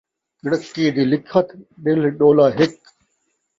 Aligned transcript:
کڑکّی 0.41 0.85
دی 0.95 1.03
لکھت، 1.11 1.47
ݙلھ 1.83 2.05
ݙولا 2.17 2.47
ہک 2.57 2.73